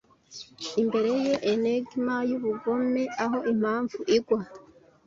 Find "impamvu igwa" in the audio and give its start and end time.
3.51-4.39